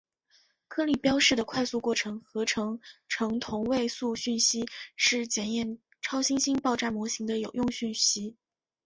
[0.67, 8.35] 颗粒标示的快速过程核合成同位素讯息是检验超新星爆炸模型的有用讯息。